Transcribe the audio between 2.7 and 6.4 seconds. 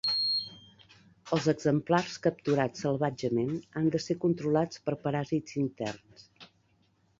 salvatgement han de ser controlats per paràsits interns.